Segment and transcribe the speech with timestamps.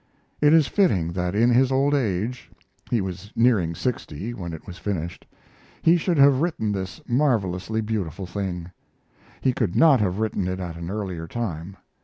[0.41, 2.49] It is fitting that in his old age
[2.89, 5.27] (he was nearing sixty when it was finished)
[5.83, 8.71] he should have written this marvelously beautiful thing.
[9.41, 11.77] He could not have written it at an earlier time.